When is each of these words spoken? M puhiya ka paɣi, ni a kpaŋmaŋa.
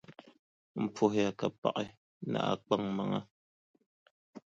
M 0.83 0.85
puhiya 0.95 1.31
ka 1.39 1.47
paɣi, 1.61 1.85
ni 2.31 2.39
a 2.51 2.53
kpaŋmaŋa. 2.63 3.19